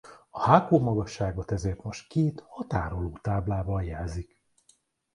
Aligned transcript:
A 0.29 0.41
hágó-magasságot 0.41 1.51
ezért 1.51 1.83
most 1.83 2.07
két 2.07 2.43
határoló 2.47 3.17
táblával 3.21 3.83
jelzik. 3.83 4.39